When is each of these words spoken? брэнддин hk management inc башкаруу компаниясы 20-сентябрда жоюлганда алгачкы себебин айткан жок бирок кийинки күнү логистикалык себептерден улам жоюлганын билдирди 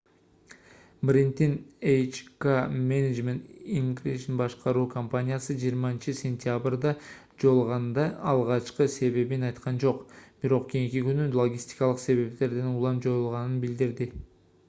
брэнддин 1.07 1.51
hk 1.89 2.53
management 2.91 3.51
inc 3.81 4.01
башкаруу 4.39 4.87
компаниясы 4.93 5.57
20-сентябрда 5.65 6.95
жоюлганда 7.45 8.07
алгачкы 8.33 8.89
себебин 8.95 9.47
айткан 9.53 9.79
жок 9.87 10.03
бирок 10.17 10.69
кийинки 10.75 11.05
күнү 11.11 11.31
логистикалык 11.43 12.05
себептерден 12.09 12.73
улам 12.75 12.99
жоюлганын 13.07 13.65
билдирди 13.67 14.11